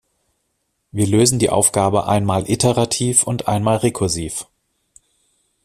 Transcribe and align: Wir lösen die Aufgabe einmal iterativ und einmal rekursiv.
Wir 0.91 1.05
lösen 1.05 1.37
die 1.37 1.51
Aufgabe 1.51 2.07
einmal 2.07 2.49
iterativ 2.49 3.21
und 3.21 3.47
einmal 3.47 3.77
rekursiv. 3.77 4.47